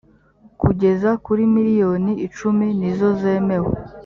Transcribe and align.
kugeza 0.61 1.09
kuri 1.25 1.43
miliyoni 1.55 2.11
icumi 2.27 2.65
nizo 2.79 3.09
zemewe 3.21 3.71